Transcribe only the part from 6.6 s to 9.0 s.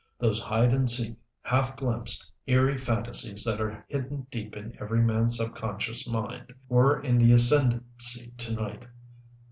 were in the ascendancy to night.